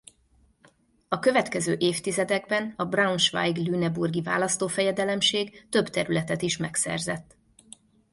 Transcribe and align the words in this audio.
A 1.07 1.19
következő 1.19 1.75
évtizedekben 1.79 2.73
a 2.77 2.85
Braunschweig-Lüneburgi 2.85 4.21
Választófejedelemség 4.21 5.65
több 5.69 5.87
területet 5.87 6.41
is 6.41 6.57
megszerzett. 6.57 7.37